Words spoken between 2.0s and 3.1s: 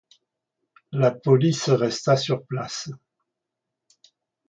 sur place.